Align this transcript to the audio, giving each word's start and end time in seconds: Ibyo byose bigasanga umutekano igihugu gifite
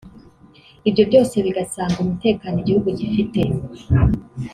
Ibyo 0.89 1.03
byose 1.09 1.35
bigasanga 1.45 1.97
umutekano 2.03 2.55
igihugu 2.59 2.87
gifite 2.99 3.39